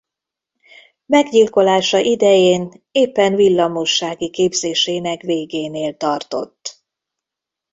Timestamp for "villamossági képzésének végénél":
3.35-5.97